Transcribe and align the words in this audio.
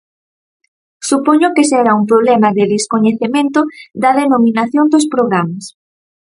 Supoño 1.09 1.47
que 1.55 1.67
será 1.71 1.91
un 1.99 2.05
problema 2.11 2.49
de 2.57 2.63
descoñecemento 2.73 3.59
da 4.01 4.11
denominación 4.21 4.85
dos 4.93 5.05
programas. 5.13 5.63